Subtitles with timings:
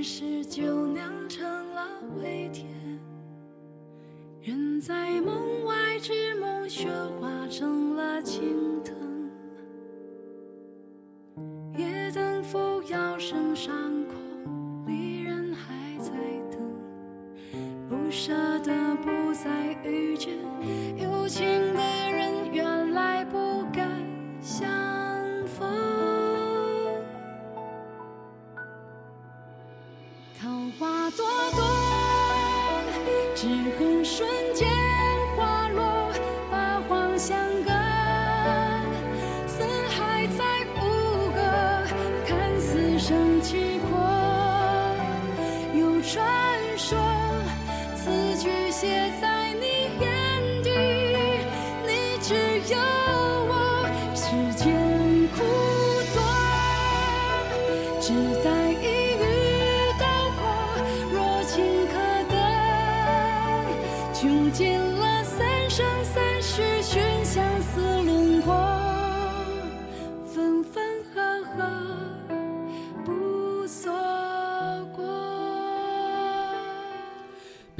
[0.00, 1.86] 前世就酿成了
[2.16, 2.66] 回甜。
[4.40, 6.88] 人在梦外之梦，雪
[7.20, 8.99] 化成了青藤。
[46.90, 46.98] 说，
[47.94, 48.10] 此
[48.42, 49.39] 句写在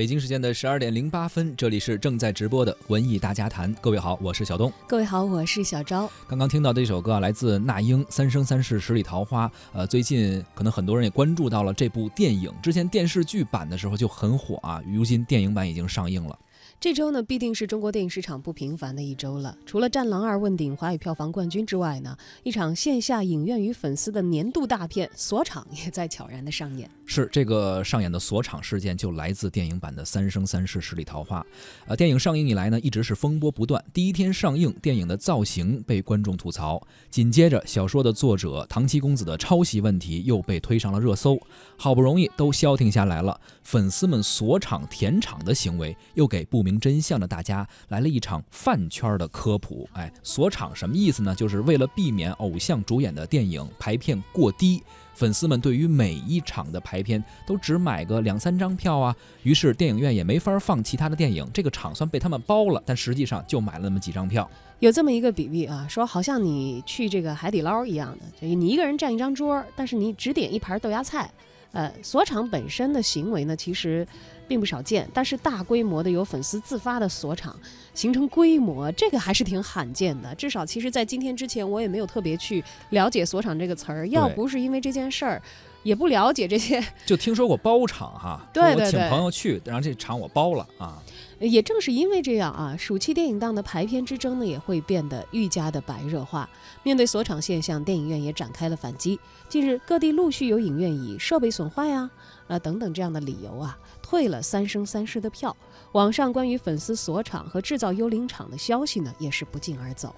[0.01, 3.71] 北京时间的十二点零八分，这里是正在直播的文艺大家谈。
[3.83, 4.73] 各位好，我是小东。
[4.87, 6.11] 各位好，我是小昭。
[6.27, 9.47] 刚刚听到的这首歌啊，来自那英《三生三世十里桃花》。
[9.75, 16.39] 呃，最近可能很多人也关注到了这部电影，之前电视剧版的时候就很火啊，如今电影版已经上映了。
[16.81, 19.55] 这周呢，必定是中国电影市场不平凡的一周了。
[19.67, 26.91] 除了《战狼二》问鼎华语票房冠军之外呢，一场线下影院与粉丝的年度大片《锁场》也在悄然的上演。
[27.05, 31.41] 是这个上演的锁场事件，就来自电影版的《三生三世十里桃花》。
[31.87, 33.85] 呃，电影上映以来呢，一直是风波不断。
[33.93, 36.81] 第一天上映，电影的造型被观众吐槽；
[37.11, 41.39] 紧接着，小说的作者唐七公子的抄袭问题又被推上了热搜。
[41.77, 49.89] 好不容易都消停下来了，粉丝们锁场填场的行为，又给不明真相的大家来了一场饭圈的科普。
[49.95, 51.35] 哎，锁场什么意思呢？
[51.35, 54.83] 就是为了避免偶像主演的电影排片过低。
[55.13, 64.49] 粉丝们对于每一场的排片都只买个两三张票啊，于是电影院也没法放其他的电影，这个场算被他们包了，但实际上就买了那么几张票。
[64.79, 71.31] 有这么一个比喻啊，说好像你去这个海底捞一样的，就你一个人占一张桌，但是你只点一盘豆芽菜。
[71.73, 74.07] 呃，锁场本身的行为呢，其实
[74.51, 77.57] 并不少见，但是大规模的有粉丝自发的锁场，
[77.95, 80.35] 形成规模，这个还是挺罕见的。
[80.35, 84.09] 至少，其实，在今天之前，我也没有特别去了解“锁场”这个词儿。
[84.09, 85.41] 要不是因为这件事儿，
[85.85, 86.85] 也不了解这些。
[87.07, 91.01] 就听说过包场哈，对对对我请朋友去，然后这场我包了啊。
[91.39, 96.47] 也正是因为这样啊，暑期电影档的排片之争呢，也会变得愈加的白热化。
[96.83, 99.19] 面对锁场现象，电影院也展开了反击。
[99.49, 102.11] 近日，各地陆续有影院以设备损坏啊、
[102.51, 105.57] 啊等等这样的理由啊，退了《三生三世》的票。
[105.93, 110.15] 网上关于粉丝锁场和制造幽灵场的消息呢，也是不胫而走。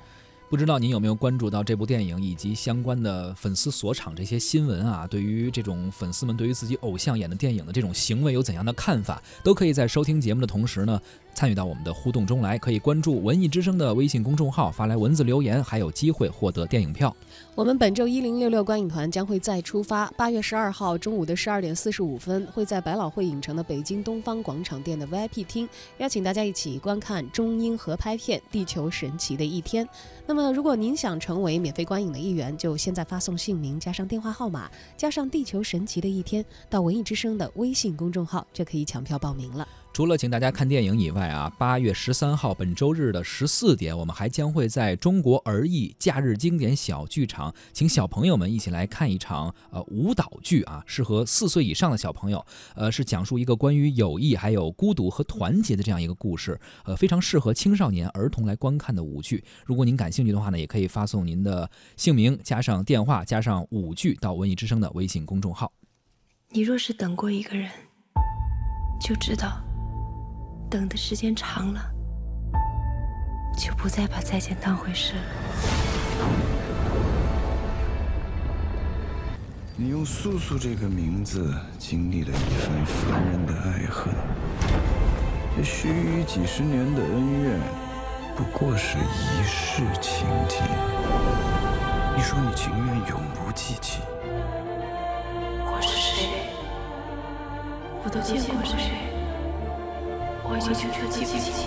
[0.48, 5.06] 不知道您有没有关注到这部电影以及相关的粉丝锁场这些新闻啊？
[5.06, 9.22] 对于这种粉丝们对于自己偶像演的电影的这种行为有怎样的看法？
[9.42, 11.00] 都可以在收听节目的同时呢，
[11.34, 12.58] 参与到我们的互动中来。
[12.58, 17.14] 可以关注文艺之声的微信公众号，发来文字留言，还有机会获得电影票。
[17.54, 20.10] 我们本周一零六六观影团将会再出发。
[20.16, 29.84] 八月十二号中午的十二点四十五分，会在百老汇影城的北京东方广场店的 VIP 厅，邀请大家一起观看中英合拍片《地球神奇的一天》。
[30.26, 39.66] 那么，如果您想成为免费观影的一员，就现在发送姓名加上电话号码加上“地球神奇的一天”到文艺之声的微信公众号，就可以抢票报名了。
[39.92, 52.42] 除了请大家看电影以外啊，八月十三号本周日的十四点，我们还将会在中国儿艺假日经典小剧场，请小朋友们一起来看一场呃舞蹈剧啊，适合四岁以上的小朋友。
[52.74, 59.44] 呃，是讲述一个关于友谊、还有孤独和团结的这样一个故事，呃，非常适合青少年儿童来观看的舞剧。
[59.66, 65.70] 如果您感兴趣的话呢，也可以发送您的姓名加上电话加上舞剧到文艺之声的微信公众号。
[66.48, 67.70] 你若是等过一个人，
[68.98, 69.62] 就知道，
[70.72, 71.80] 等的时间长了，
[73.58, 75.22] 就不再把再见当回事了。
[79.76, 84.14] 你用素素这个名字经历了一番凡人的爱恨，
[85.54, 87.60] 这须臾几十年的恩怨，
[88.34, 90.62] 不过是一世情景。
[92.16, 94.00] 你说你情愿永不记起，
[95.66, 96.28] 我是谁？
[98.02, 99.11] 我都见过谁？
[100.44, 101.66] 我已经全都记不起。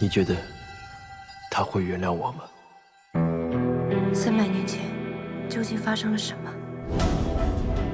[0.00, 0.36] 你觉得
[1.50, 2.44] 他会原谅我吗？
[4.12, 4.80] 三百年前
[5.48, 6.50] 究竟发生了什么？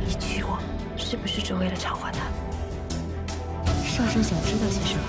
[0.05, 0.59] 你娶我
[0.97, 2.21] 是不是只为了偿还他？
[3.85, 5.05] 少山想知道些什么？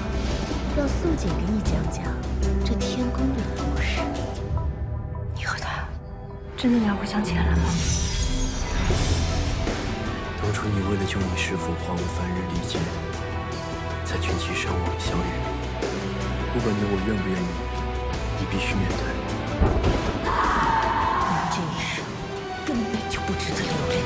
[0.77, 2.03] 让素锦给你讲讲
[2.63, 3.99] 这天宫的故事。
[5.35, 5.85] 你和他
[6.55, 7.63] 真的两不相欠了吗？
[10.61, 12.77] 当初你为了救你师父，化为凡人历劫，
[14.05, 15.21] 才群起伤亡相遇。
[16.53, 17.49] 不管你我愿不愿意，
[18.37, 19.01] 你必须面对。
[21.25, 22.05] 你这一生
[22.63, 24.05] 根本就不值得留恋。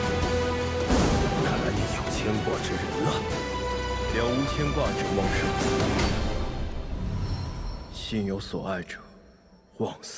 [1.44, 3.08] 看来你有牵挂之人了。
[4.16, 5.62] 了无牵挂者忘生死，
[7.94, 8.98] 心有所爱者
[9.80, 10.15] 忘死。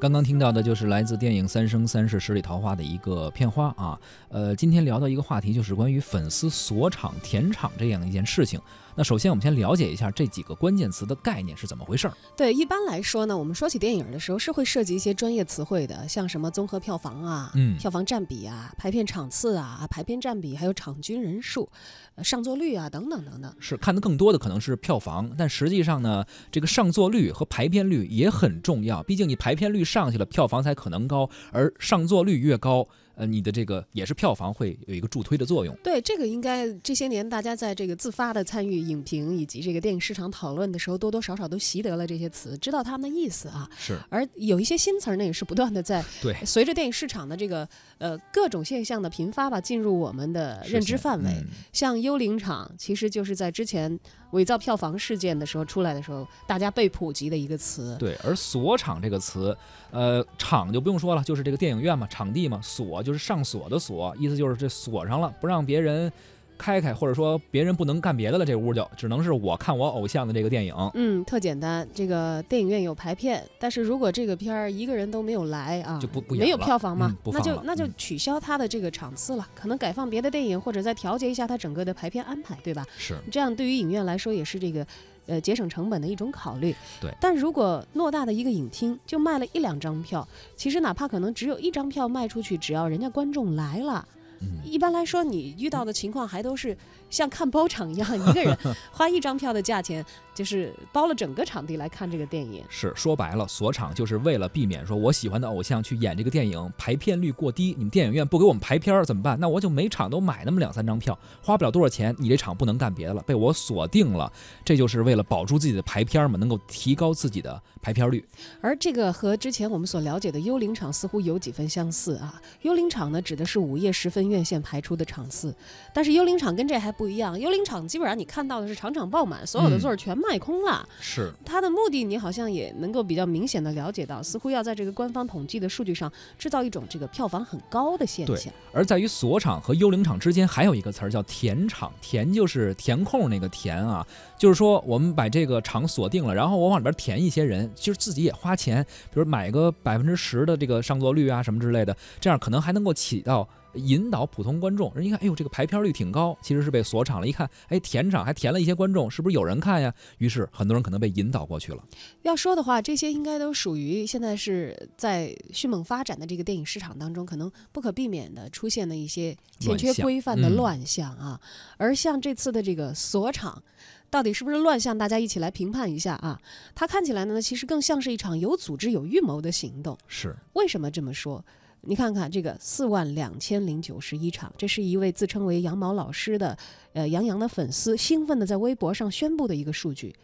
[0.00, 4.00] 刚刚听到的就是来自电影《三生三世十里桃花》的一个片花啊。
[4.30, 8.58] 呃，今天聊到一个话题，就是关于粉丝锁场、填场这样一件事情。
[8.96, 12.14] 那首先，我们先了解一下这几个关键词的概念是怎么回事儿。
[12.34, 21.68] 对，一般来说呢，我们说起电影的时候是会涉及一些专业词汇的，像什么综合票房啊、嗯票房占比啊、排片场次啊、排片占比，还有场均人数、
[22.14, 23.54] 呃上座率啊等等等等。
[23.60, 29.02] 是看的更多的可能是票房，但实际上呢，这个上座率和排片率也很重要。
[29.02, 32.86] 毕竟你排片率上去了，票房才可能高，而上座率越高，
[33.20, 35.76] 呃，你的这个也是票房会有一个助推的作用。
[35.84, 43.68] 对，这个应该这些年大家在这个自发的参与影评以及这个电影市场讨论的时候，多多少少都习得了这些词，知道它们的意思啊。
[43.76, 47.68] 是而有一些新词儿呢，也是不断的在对随着电影市场的这个
[47.98, 51.30] 呃各种现象的频发吧，进入我们的认知范围。
[51.30, 53.98] 嗯像幽灵场，其实就是在之前
[54.32, 57.96] 伪造票房事件的时候出来的时候，大家被普及的一个词。
[57.98, 59.56] 对，而锁场这个词，
[59.90, 66.10] 呃，场就不用说了，就是这个电影院嘛，场地嘛，锁就是上锁的锁，意思就是这锁上了，不让别人
[66.58, 70.74] 开开，或者说别人不能干别的了，这屋就只能是我看我偶像的这个电影。
[70.94, 71.88] 嗯，特简单。
[71.94, 82.84] 这个电影院有排片，但是如果这个片儿一个人都没有来啊，就不不演没有票房嘛，那就那就取消它的这个场次了，可能改放别的电影，或者再调节一下它整个的排片安排，对吧？
[82.98, 84.86] 是，这样对于影院来说也是这个。
[85.30, 86.74] 呃，节省成本的一种考虑。
[87.00, 94.06] 对但如果偌大的一个影厅就卖了一两张票，其实哪怕可能只有一张票卖出去，只要人家观众来了，
[94.40, 96.76] 嗯，一般来说，你遇到的情况还都是
[97.08, 98.56] 像看包场一样，一个人
[98.90, 100.04] 花一张票的价钱，
[100.40, 102.64] 就是包了整个场地来看这个电影。
[102.70, 109.38] 是说白了，锁场就是为了避免说我喜欢的偶像去演这个电影排片率过低，你们电影院不给我们排片儿怎么办？
[109.38, 114.32] 那我就每场都买那么两三张票，花不了多少钱，你这场不能干别的了，被我锁定了，
[114.64, 118.24] 这就是为了保住自己的排片嘛，能够提高自己的排片率。
[118.62, 122.40] 而这个和之前我们所了解的幽灵场似乎有几分相似啊。
[122.62, 125.54] 幽灵场呢，指的是午夜时分院线排出的场次，
[125.92, 127.38] 但是幽灵场跟这还不一样。
[127.38, 130.88] 幽灵场基本上你看到的是场场爆满，所有的嗯座儿全卖空了。
[131.00, 138.52] 是，它的目的你好像也能够比较明显的了解到，似乎要在这个官方统计的数据上制造一种这个票房很高的现象。
[138.72, 144.06] 而在于锁场和幽灵场之间还有一个词儿叫填场，填就是填空那个填啊，
[144.38, 153.48] 就是说我们把这个场锁定了，然后我往里边填一些人，就是自己也花钱，比如买个百分之十的这个上座率啊什么之类的，这样可能还能够起到。
[153.74, 157.26] 引导普通观众，人一看，哎呦，这个排片率挺高，其实是被锁场了。
[157.26, 159.92] 一看，哎，填场还填了一些观众，是不是有人看呀？
[160.18, 161.82] 于是很多人可能被引导过去了。
[162.22, 171.40] 要说的话，这些应该都属于现在是在迅猛发展的这个电影市场当中，可能不可避免的出现的一些欠缺规范的嗯乱象啊。
[171.76, 173.62] 而像这次的这个锁场，
[174.10, 174.98] 到底是不是乱象？
[174.98, 176.40] 大家一起来评判一下啊。
[176.74, 179.96] 它看起来呢，其实更像是一场有组织、有预谋的行动。
[180.08, 181.44] 是，为什么这么说？
[181.82, 186.58] 你看看这个四万两千零九十一场，这是一位自称为羊毛老师的
[186.92, 190.14] 呃杨洋的粉丝兴奋的在微博上宣布的一个数据。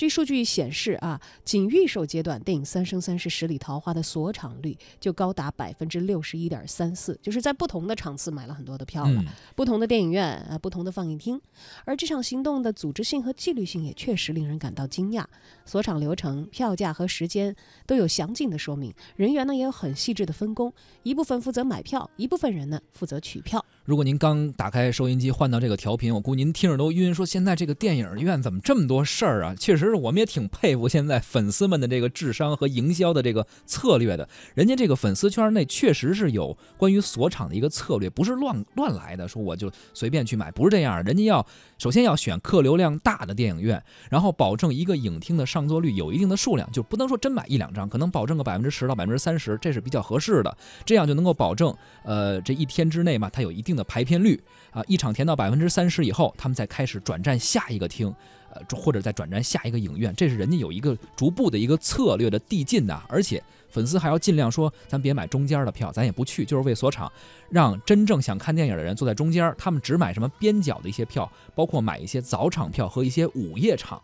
[0.00, 9.20] 据数据显示啊，仅预售阶段电影《三生三世十里桃花》的锁场率就高达百分之六十一点三四，就是在不同的场次买了很多的票了。
[9.20, 11.38] 嗯，不同的电影院啊，不同的放映厅，
[11.84, 15.22] 而这场行动的组织性和纪律性也确实令人感到惊讶。
[15.66, 17.54] 锁场流程、票价和时间
[17.86, 23.62] 都有详尽的说明，人员呢也有很细致的分工，一部分负责买票，一部分人呢负责取票。
[23.90, 27.12] 如果您刚打开收音机换到这个调频，我估您听着都晕。
[27.12, 29.52] 说现在这个电影院怎么这么多事儿啊？
[29.58, 34.28] 确实是我们也挺佩服现在粉丝们的这个智商和营销的这个策略的。
[34.54, 41.02] 人家这个粉丝圈内确实是有关于锁场的一个策略，不是乱乱来的，说我就随便去买，不是这样。
[41.02, 41.44] 人家要
[41.76, 53.79] 首先要选客流量大的电影院，然后保证一个影厅的上座率有一定的数量，就不能说真买一两张，可能保证个百分之十到百分之三十，这是比较合适的，这样就能够保证呃这一天之内嘛，它有一定的。
[53.80, 54.38] 的排片率
[54.70, 58.14] 啊，一场填到百分之三十以后，他们再开始转战下一个厅，
[58.52, 67.10] 呃，或者再转战下一个影院，这是人家有一个逐步的一个策略的递进的，而且粉丝还要尽量说，咱别买中间的票，咱也不去，就是为锁场，
[67.48, 74.00] 让真正想看电影的人坐在中间，他们只买什么边角的一些票，包括买一些早场票和一些午夜场。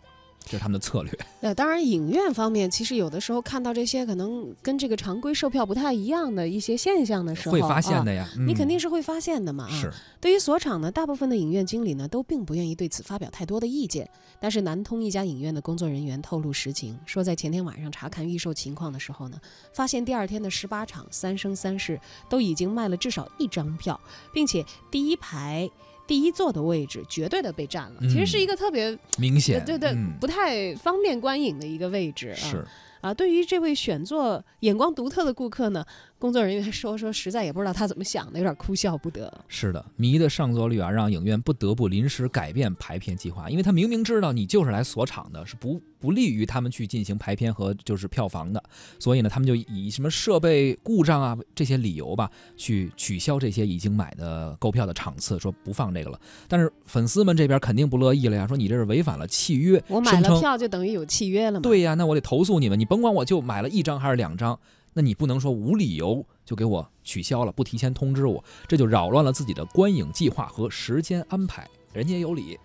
[0.47, 1.13] 这是他们的策略。
[1.43, 8.27] 呃，当然，影院方面其实有的时候看到这些可能跟这个常规售票不太一样的一些现象的时候，会发现的呀。
[8.47, 9.69] 你肯定是会发现的嘛。
[9.69, 9.93] 是。
[10.21, 14.09] 对于锁场呢，大部分的影院经理呢都并不愿意对此发表太多的意见。
[14.41, 19.41] 但是南通一家影院的工作人员透露实情，说在前天晚上查看预售情况的时候呢，
[19.73, 21.97] 发现第二天的十八场《三生三世》
[22.31, 24.01] 都已经卖了至少一张票，
[24.33, 25.69] 并且第一排。
[26.07, 32.35] 第一座的位置绝对的被占了，其实是一个特别明显，对对，不太方便观影的一个位置。
[32.35, 32.65] 是
[33.01, 35.85] 啊，对于这位选座眼光独特的顾客呢。
[36.19, 39.33] 工作人员说说，实在也不知道他怎么想的，有点哭笑不得。
[39.49, 48.63] 是的，迷的上座率啊，让影院不得不临时改变排片计划，因为他明明知道你就是来锁场的，是不不利于他们去进行排片和就是票房的，
[48.99, 56.19] 所以呢，他们就以什么设备故障啊这些理由吧，去取消这些已经买的购票的场次，说不放这个了。
[56.49, 61.63] 但是粉丝们这边肯定不乐意了呀，说你这是违反了契约，我买了票就等于有契约了吗？
[61.63, 64.59] 对呀，那我得投诉你们，你甭管我就买了一张还是两张。
[64.99, 71.69] 那你不能说无理由就给我取消了，不提前通知我，这就扰乱了自己的观影计划和时间安排。
[71.93, 72.59] 人家也有理。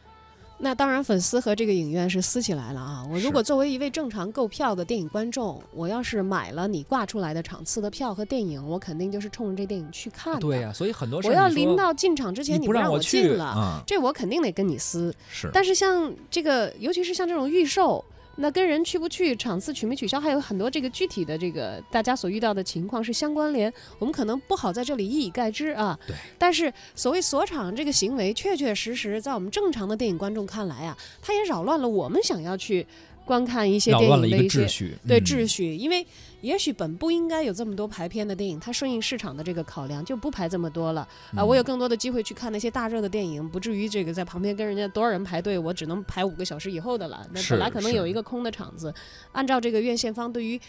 [0.57, 3.05] 那当然，粉丝和这个影院是撕起来了啊！
[3.11, 10.39] 我如果作为一位正常购票的电影观众，我要是买了你挂出来的场次的票和电影，我肯定就是冲着这电影去看的。
[10.39, 15.13] 对呀，所以很多我要临到进场之前你不让我进了，这我肯定得跟你撕。
[15.29, 15.49] 是。
[15.51, 18.05] 但是像这个，尤其是像这种预售。
[18.37, 25.97] 那跟人去不去，场次取没取消，还有很多这个具体的这个大家所遇到的情况是相关联，我们可能不好在这里一以概之啊。
[26.07, 26.15] 对。
[26.37, 32.85] 但是所谓锁场这个行为，确确实实在我们正常的电影观众看来啊，它也扰乱了我们想要去。
[33.31, 34.67] 观看一些电影的一些
[35.07, 36.05] 对秩序，因为
[36.41, 41.41] 也许本不应该有这么多排片的电影，它顺应市场的这个考量就不排这么多了啊。
[41.41, 47.25] 我有更多的机会去看那些大热的电影，不至于这个在旁边跟人家多少人排队，我只能排五个小时以后的了。
[47.31, 48.93] 那本来可能有一个空的场子，
[49.31, 50.59] 按照这个院线方对于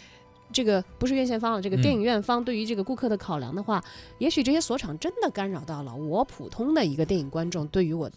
[0.53, 3.83] 这个不是院线方了，这个电影院方对于这个顾客的考量的话，
[4.19, 8.09] 也许这些锁场真的干扰到了我普通的一个电影观众对于我。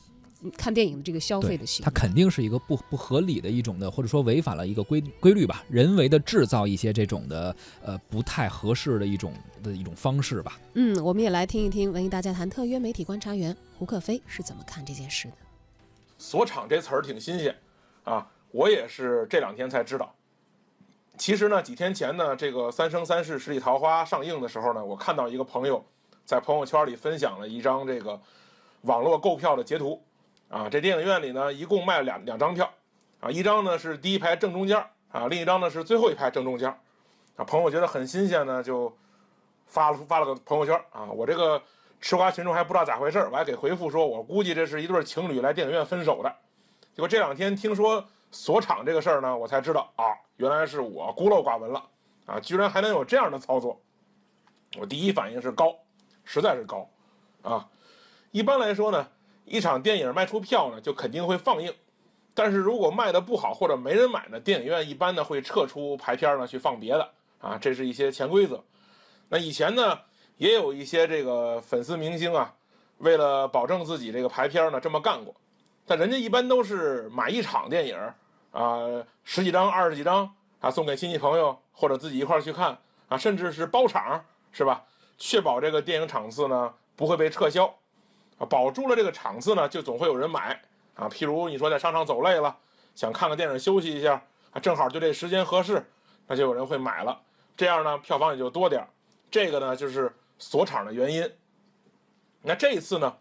[0.56, 10.60] 看电影的这个消费的行为，它肯定是一个不不合理的一种的，或者说违反了一个规规律吧，人为的制造一些这种的呃不太合适的一种的一种方式吧。
[10.74, 15.34] 嗯，我们也来听一听文艺大家谈特约媒体观察员胡克飞是怎么看这件事的。
[16.18, 17.56] 锁场这词儿挺新鲜
[18.04, 20.14] 啊，我也是这两天才知道。
[21.18, 25.82] 其实呢，几天前呢，这个《三生三世十里桃花》上映的时候呢，我看到一个朋友
[26.26, 28.20] 在朋友圈里分享了一张这个
[28.82, 30.02] 网络购票的截图。
[30.48, 32.70] 啊，这电影院里呢，一共卖了两两张票，
[33.18, 34.78] 啊，一张呢是第一排正中间
[35.10, 36.68] 啊，另一张呢是最后一排正中间
[37.34, 38.96] 啊，朋友觉得很新鲜呢，就
[39.66, 41.60] 发了发了个朋友圈啊，我这个
[42.00, 46.32] 吃瓜群众还不知道咋回事我还给回复说，我估计这是一对情侣来电影院分手的，
[46.94, 50.04] 结果这两天听说锁场这个事儿呢，我才知道啊，
[50.36, 51.82] 原来是我孤陋寡闻了
[52.26, 53.80] 啊，居然还能有这样的操作，
[54.78, 55.74] 我第一反应是高，
[56.24, 56.88] 实在是高，
[57.42, 57.68] 啊，
[58.30, 59.08] 一般来说呢。
[59.46, 61.72] 一场电影卖出票呢，就肯定会放映，
[62.34, 67.08] 但是如果卖的不好或者没人买呢，电影院一般呢会撤出排片呢去放别的
[67.40, 68.62] 啊，这是一些潜规则。
[69.28, 69.98] 那以前呢
[70.36, 72.52] 也有一些这个粉丝明星啊，
[72.98, 75.32] 为了保证自己这个排片呢这么干过，
[75.86, 77.96] 但人家一般都是买一场电影
[78.50, 78.80] 啊，
[79.22, 80.28] 十几张、二十几张
[80.60, 82.76] 啊，送给亲戚朋友或者自己一块去看
[83.08, 84.84] 啊，甚至是包场是吧？
[85.18, 87.72] 确保这个电影场次呢不会被撤销。
[88.38, 90.60] 啊，保住了这个场次呢，就总会有人买
[90.94, 91.08] 啊。
[91.08, 92.56] 譬如你说在商场走累了，
[92.94, 95.84] 想看个电影休息一下啊，正好就这时间合适，
[96.26, 97.18] 那就有人会买了。
[97.56, 98.86] 这样呢，票房也就多点。
[99.30, 101.30] 这个呢，就是锁场的原因。
[102.42, 103.16] 那这一次呢，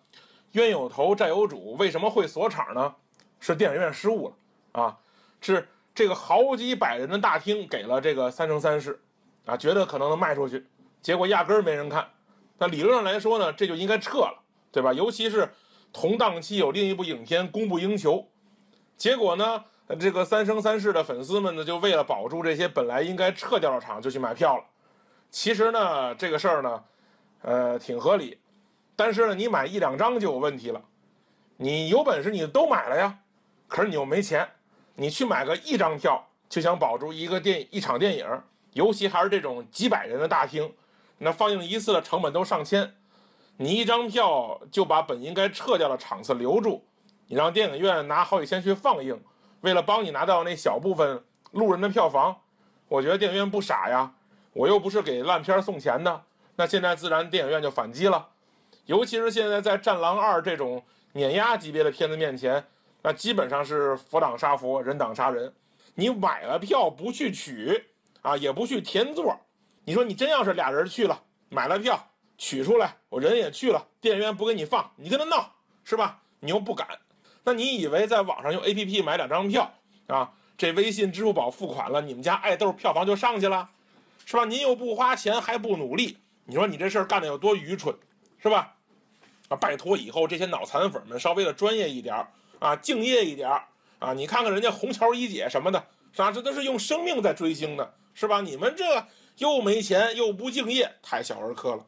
[0.51, 2.95] 冤有头债有主，为什么会锁场呢？
[3.39, 4.97] 是电影院失误了啊，
[5.39, 8.99] 是这个好几百人的大厅给了这个三生三世
[9.45, 10.65] 啊，觉得可能能卖出去，
[11.01, 12.09] 结果压根儿没人看。
[12.57, 14.41] 那理论上来说呢，这就应该撤了。
[14.75, 14.91] 对吧？
[14.91, 15.49] 尤其是
[15.93, 18.27] 同档期有另一部影片供不应求，
[18.97, 19.63] 结果呢，
[19.97, 24.63] 这个《三生三世》的粉丝们呢，就为了保住这些本来应该撤掉的场，就去买票了。
[25.31, 26.83] 其实呢，这个事儿呢，
[27.43, 28.37] 呃，挺合理。
[28.97, 30.81] 但是呢，你买一两张就有问题了。
[31.55, 33.17] 你有本事你都买了呀，
[33.69, 34.45] 可是你又没钱，
[34.95, 38.27] 你去买个一张票就想保住一个电一场电影，
[38.73, 40.69] 尤其还是这种几百人的大厅，
[41.17, 42.93] 那放映一次的成本都上千。
[43.57, 46.83] 你一张票就把本应该撤掉的场次留住，
[47.27, 49.19] 你让电影院拿好几千去放映，
[49.61, 52.35] 为了帮你拿到那小部分路人的票房，
[52.87, 54.13] 我觉得电影院不傻呀。
[54.53, 56.23] 我又不是给烂片送钱的，
[56.55, 58.29] 那现在自然电影院就反击了。
[58.85, 60.81] 尤其是现在在《战狼二》这种
[61.11, 62.65] 碾压级别的片子面前，
[63.01, 65.53] 那基本上是佛挡杀佛，人挡杀人。
[65.93, 67.85] 你买了票不去取
[68.21, 69.37] 啊，也不去填座，
[69.83, 72.07] 你说你真要是俩人去了，买了票
[72.37, 75.51] 取出来，我人也去了，电影院不给你放，你跟他闹
[75.83, 76.21] 是吧？
[76.39, 76.87] 你又不敢，
[77.43, 79.73] 那你以为在网上用 APP 买两张票
[80.07, 83.69] 啊，这微信、支付宝付款了，你们家爱豆票房就上去了？
[84.25, 84.45] 是吧？
[84.45, 87.95] 您又不花钱还不努力，你说你这事儿干的有多愚蠢，
[88.41, 88.73] 是吧？
[89.49, 92.25] 啊，拜托以后这些脑残粉们稍微的专业一点
[92.59, 93.47] 啊，敬业一点
[93.99, 94.13] 啊！
[94.13, 96.31] 你看看人家虹桥一姐什么的，是吧？
[96.31, 98.41] 这都是用生命在追星的，是吧？
[98.41, 99.05] 你们这
[99.37, 101.85] 又没钱又不敬业，太小儿科了，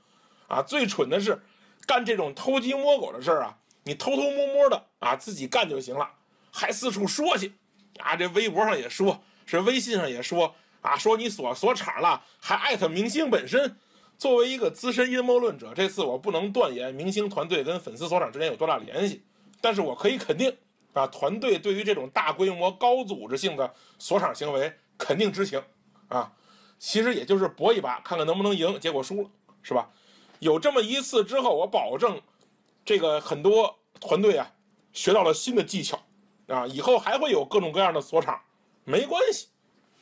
[0.48, 0.62] 啊！
[0.62, 1.42] 最蠢的是
[1.86, 6.10] 干这种偷鸡摸狗的事儿啊，你偷偷摸摸的啊自己干就行了，
[6.52, 7.54] 还四处说去，
[8.00, 10.56] 啊，这微博上也说，是微信上也说。
[10.82, 13.76] 啊，说你锁锁场了，还艾特明星本身。
[14.18, 19.24] 作为一个资深阴谋论者，这次我不能断言明星团队跟粉丝锁场之间有多大联系，
[19.60, 20.56] 但是我可以肯定，
[20.94, 25.62] 啊，团队对于这种大规模、高组织性的锁场行为肯定知情。
[26.08, 26.32] 啊，
[26.80, 29.30] 其实也就是搏一把，看看能不能赢，结果输了，
[29.62, 29.90] 是吧？
[30.40, 32.22] 有这么一次之后，我保证，
[32.86, 34.52] 这个很多团队啊，
[34.94, 36.00] 学到了新的技巧，
[36.48, 38.42] 啊，以后还会有各种各样的锁场，
[38.84, 39.48] 没关系。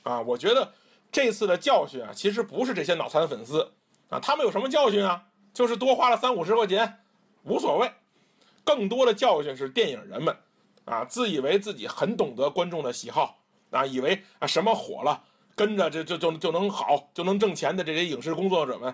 [0.03, 0.71] 啊，我觉得
[1.11, 3.71] 这次的教训啊，其实不是这些脑残粉丝
[4.09, 5.23] 啊，他们有什么教训啊？
[5.53, 6.99] 就是多花了三五十块钱，
[7.43, 7.91] 无所谓。
[8.63, 10.35] 更多的教训是电影人们
[10.85, 13.37] 啊，自以为自己很懂得观众的喜好
[13.71, 15.23] 啊，以为啊什么火了，
[15.55, 18.93] 跟着就就就就能好，就能挣钱的这些影视工作者们，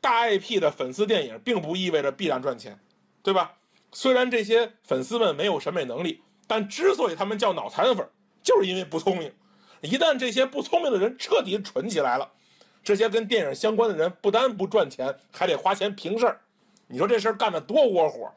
[0.00, 2.78] 大 IP 的粉丝电影并不意味着必然赚钱，
[3.22, 3.52] 对吧？
[3.92, 8.08] 虽然这些粉丝们没有审美能力，但之所以他们叫脑残粉，
[8.42, 9.32] 就是因为不聪明。
[9.82, 12.30] 一旦这些不聪明的人彻底蠢起来了，
[12.84, 16.40] 这些跟电影相关的人不单不赚钱，还得花钱平事儿。
[16.86, 18.32] 你说这事儿干的多窝火！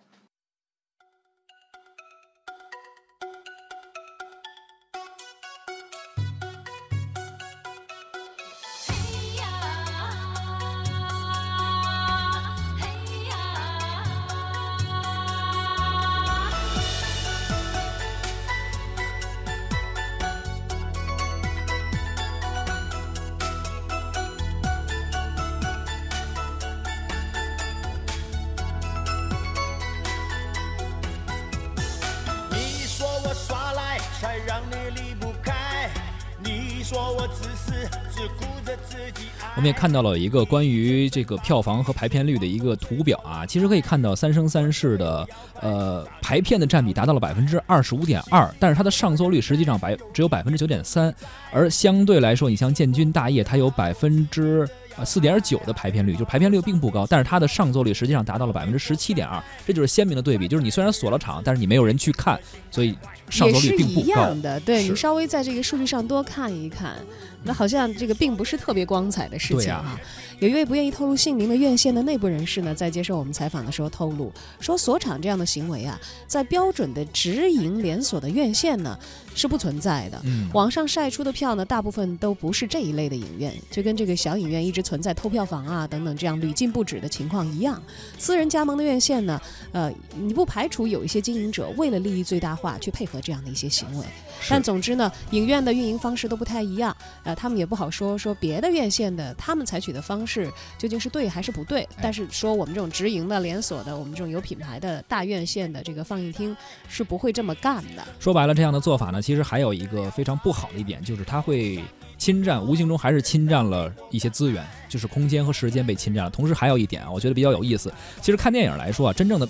[39.56, 45.28] 我们也看到了一个关于这个票房和排片率的一个图表啊，其实可以看到《三生三世》的
[45.62, 51.14] 呃排片的占比达到了百分之二十五点二，但是它的上座率实际上百只有百分之九点三，
[51.52, 54.68] 而相对来说，你像《建军大业》，它有百分之。
[55.04, 60.48] 四点九的排片率，就是排片率并不高，但是它的上座率实际上达到了百分之十七点二，这就是鲜明的对比。
[60.48, 62.96] 就是你虽然锁了场，但是你没有人去看，所以
[63.30, 64.00] 上座率并不高。
[64.00, 66.98] 也是一样的，对你稍微在这个数据上多看一看，
[67.44, 70.00] 那好像这个并不是特别光彩的事情啊。
[70.40, 78.98] 有一位不愿意透露姓名的院线的内部人士呢，在接受我们采访的时候透露说，锁场这样的行为啊，在标准的直营连锁的院线呢
[79.36, 80.20] 是不存在的。
[80.26, 87.82] 嗯，网上晒出的票呢，大部分都不是这一类的影院，就跟这个小影院一直存在偷票房啊等等这样屡禁不止的情况一样。
[88.18, 89.40] 私人加盟的院线呢，
[89.72, 94.06] 呃，你不排除有一些经营者为了利益最大化去配合这样的一些行为，
[94.50, 100.52] 但总之呢，影院的运营方式都不太一样，呃，他们也不好说说别的院线的他们采取的方式。
[100.78, 101.88] 究竟是对还是不对？
[102.02, 106.56] 但是说我们这种直营的、连锁的，我们这种有品牌的大院线的这个放映厅
[106.88, 108.04] 是不会这么干的。
[108.20, 111.82] 说白了，这样的做法呢，其实还有一个非常不好的一点，就是它会
[112.18, 116.30] 侵占，无形中还是侵占了一些资源，就是空间和时间被侵占了。
[116.30, 117.94] 同时还有一点啊，我觉得比较有意思。
[118.22, 119.48] 其实看电影来说啊，真正的。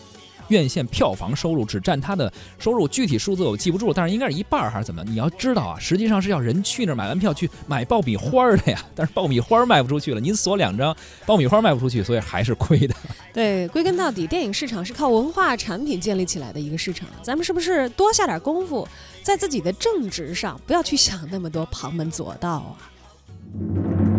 [0.50, 5.04] 院线票房收入只占它的收入具体数字我记不住，但是应该是一半还是怎么？
[5.06, 8.84] 你要知道啊，实际上是要人去那儿买完票去买爆米花的呀。
[8.96, 12.94] 但是爆米花卖不出去了，您锁两张，爆米花卖不出去，所以还是亏的。
[13.34, 18.88] 对，归根到底，电影市场是靠文化产品建立起来的一个市场，咱们是不是多下点功夫
[19.24, 24.13] 在自己的正直上，不要去想那么多旁门左道啊？